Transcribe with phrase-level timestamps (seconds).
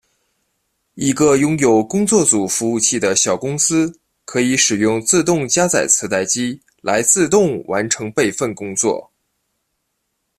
[0.95, 9.11] 一个拥有工作组服务器的小公司可以使用自动加载磁带机来自动完成备份工作。